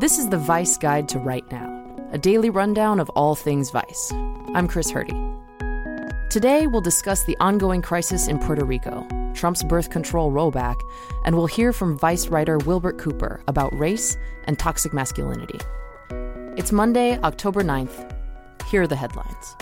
[0.00, 4.12] This is the Vice Guide to Right Now, a daily rundown of all things Vice.
[4.54, 5.12] I'm Chris Hurdy.
[6.30, 10.80] Today, we'll discuss the ongoing crisis in Puerto Rico, Trump's birth control rollback,
[11.24, 15.58] and we'll hear from Vice writer Wilbert Cooper about race and toxic masculinity.
[16.56, 18.14] It's Monday, October 9th.
[18.70, 19.56] Here are the headlines.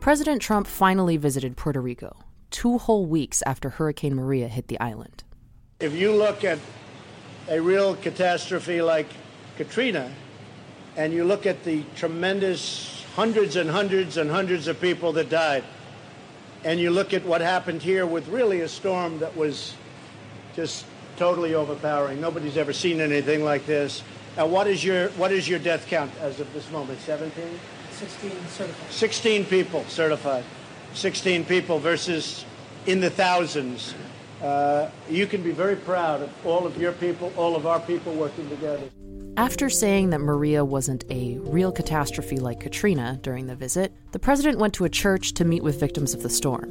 [0.00, 2.16] President Trump finally visited Puerto Rico,
[2.50, 5.22] two whole weeks after Hurricane Maria hit the island.
[5.78, 6.58] If you look at
[7.50, 9.08] a real catastrophe like
[9.56, 10.10] Katrina,
[10.96, 15.64] and you look at the tremendous hundreds and hundreds and hundreds of people that died,
[16.64, 19.74] and you look at what happened here with really a storm that was
[20.54, 22.20] just totally overpowering.
[22.20, 24.04] Nobody's ever seen anything like this.
[24.38, 27.00] Uh, what is your what is your death count as of this moment?
[27.00, 27.44] 17?
[27.90, 28.92] 16 certified.
[28.92, 30.44] 16 people certified.
[30.94, 32.44] 16 people versus
[32.86, 33.94] in the thousands.
[34.42, 38.12] Uh, you can be very proud of all of your people, all of our people
[38.14, 38.88] working together.
[39.36, 44.58] After saying that Maria wasn't a real catastrophe like Katrina during the visit, the president
[44.58, 46.70] went to a church to meet with victims of the storm,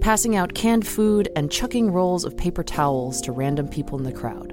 [0.00, 4.12] passing out canned food and chucking rolls of paper towels to random people in the
[4.12, 4.52] crowd.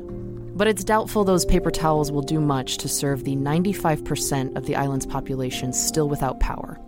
[0.55, 4.75] But it's doubtful those paper towels will do much to serve the 95% of the
[4.75, 6.79] island's population still without power,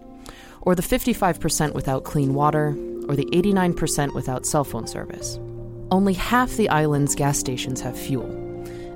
[0.61, 2.69] or the 55% without clean water,
[3.07, 5.37] or the 89% without cell phone service.
[5.91, 8.25] Only half the island's gas stations have fuel,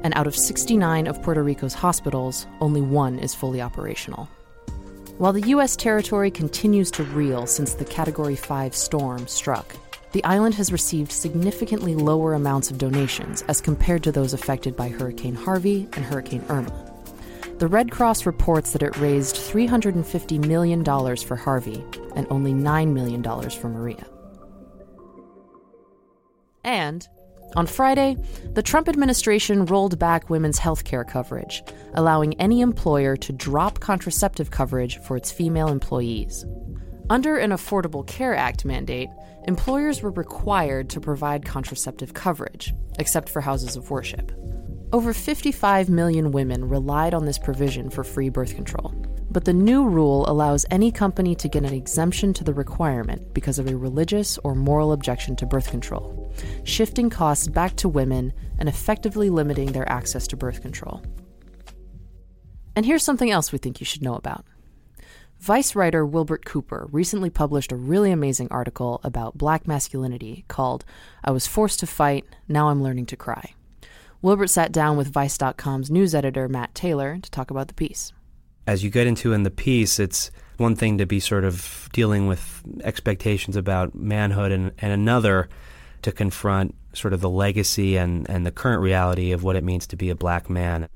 [0.04, 4.28] and out of 69 of Puerto Rico's hospitals, only one is fully operational.
[5.20, 5.76] While the U.S.
[5.76, 9.76] territory continues to reel since the Category 5 storm struck,
[10.14, 14.90] the island has received significantly lower amounts of donations as compared to those affected by
[14.90, 16.92] Hurricane Harvey and Hurricane Irma.
[17.60, 20.84] The Red Cross reports that it raised $350 million
[21.18, 21.84] for Harvey
[22.16, 23.22] and only $9 million
[23.52, 24.06] for Maria.
[26.64, 27.08] And
[27.56, 28.16] on Friday,
[28.54, 31.64] the Trump administration rolled back women's health care coverage,
[31.96, 36.46] allowing any employer to drop contraceptive coverage for its female employees.
[37.10, 39.10] Under an Affordable Care Act mandate,
[39.48, 44.32] employers were required to provide contraceptive coverage, except for houses of worship.
[44.94, 48.94] Over 55 million women relied on this provision for free birth control.
[49.32, 53.60] But the new rule allows any company to get an exemption to the requirement because
[53.60, 58.68] of a religious or moral objection to birth control, shifting costs back to women and
[58.68, 61.04] effectively limiting their access to birth control.
[62.76, 64.46] And here's something else we think you should know about.
[65.40, 70.84] Vice writer Wilbert Cooper recently published a really amazing article about black masculinity called
[71.24, 73.54] I Was Forced to Fight, Now I'm Learning to Cry.
[74.22, 78.12] Wilbert sat down with Vice.com's news editor Matt Taylor to talk about the piece
[78.70, 82.28] as you get into in the piece, it's one thing to be sort of dealing
[82.28, 85.50] with expectations about manhood and, and another
[86.04, 89.88] to confront sort of the legacy and, and the current reality of what it means
[89.88, 90.88] to be a black man.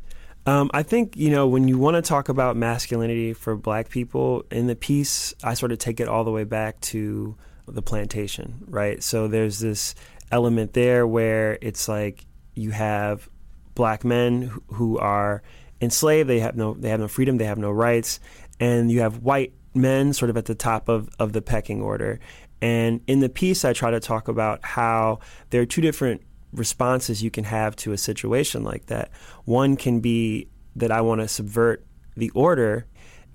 [0.45, 4.45] Um, I think, you know, when you want to talk about masculinity for black people,
[4.51, 7.35] in the piece, I sort of take it all the way back to
[7.67, 9.01] the plantation, right?
[9.01, 9.95] So there's this
[10.31, 12.23] element there where it's like
[12.53, 13.27] you have
[13.73, 15.41] black men who are
[15.83, 16.29] enslaved.
[16.29, 17.37] They have no they have no freedom.
[17.37, 18.19] They have no rights.
[18.59, 22.19] And you have white men sort of at the top of, of the pecking order.
[22.61, 26.21] And in the piece, I try to talk about how there are two different
[26.53, 29.09] responses you can have to a situation like that.
[29.45, 31.85] One can be that I want to subvert
[32.15, 32.85] the order,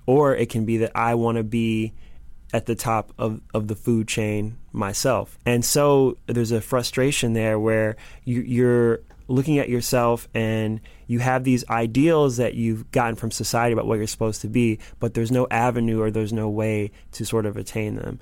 [0.06, 1.92] or it can be that I want to be
[2.53, 5.38] at the top of, of the food chain myself.
[5.44, 11.44] And so there's a frustration there where you, you're looking at yourself and you have
[11.44, 15.30] these ideals that you've gotten from society about what you're supposed to be, but there's
[15.30, 18.19] no avenue or there's no way to sort of attain them.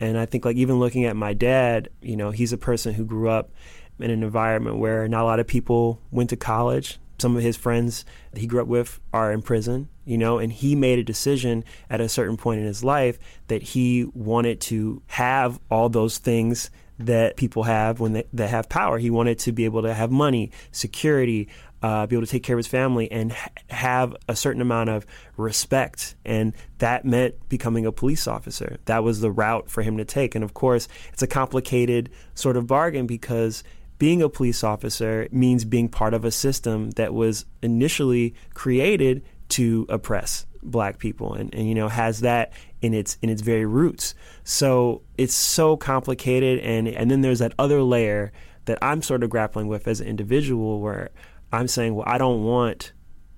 [0.00, 3.04] And I think like even looking at my dad, you know, he's a person who
[3.04, 3.50] grew up
[3.98, 6.98] in an environment where not a lot of people went to college.
[7.18, 8.04] some of his friends
[8.36, 12.00] he grew up with are in prison, you know, and he made a decision at
[12.00, 13.18] a certain point in his life
[13.48, 18.68] that he wanted to have all those things that people have when they, they have
[18.68, 18.98] power.
[18.98, 21.48] He wanted to be able to have money, security,
[21.82, 24.90] uh, be able to take care of his family, and ha- have a certain amount
[24.90, 25.06] of
[25.36, 26.16] respect.
[26.24, 28.78] And that meant becoming a police officer.
[28.86, 30.34] That was the route for him to take.
[30.34, 33.62] And of course, it's a complicated sort of bargain because
[33.98, 39.86] being a police officer means being part of a system that was initially created to
[39.88, 44.14] oppress black people and, and you know has that in its in its very roots
[44.44, 48.32] so it's so complicated and and then there's that other layer
[48.66, 51.10] that I'm sort of grappling with as an individual where
[51.52, 52.92] I'm saying well I don't want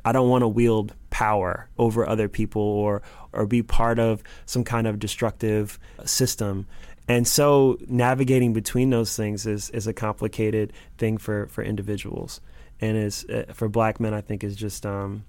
[0.05, 3.03] I don't want to wield power over other people or
[3.33, 6.67] or be part of some kind of destructive system
[7.11, 12.41] and so navigating between those things is, is a complicated thing for, for individuals.
[12.81, 15.25] And is uh, for black men, I think is just um,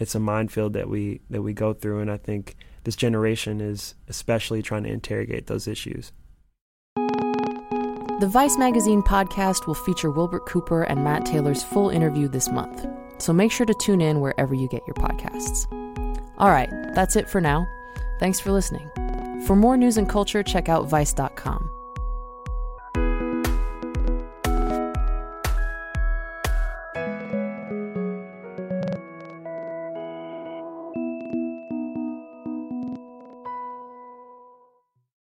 [0.00, 3.94] it's a minefield that we that we go through, and I think this generation is
[4.08, 6.12] especially trying to interrogate those issues.
[6.96, 12.86] The Vice Magazine podcast will feature Wilbert Cooper and Matt Taylor's full interview this month,
[13.18, 15.66] so make sure to tune in wherever you get your podcasts.
[16.38, 17.66] All right, that's it for now.
[18.18, 18.90] Thanks for listening.
[19.46, 21.79] For more news and culture, check out Vice.com.